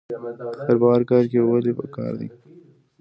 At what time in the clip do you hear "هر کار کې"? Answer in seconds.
0.93-1.39